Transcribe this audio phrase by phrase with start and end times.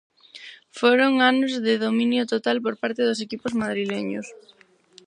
[0.79, 4.27] Foron anos de dominio total por parte dos equipos madrileños.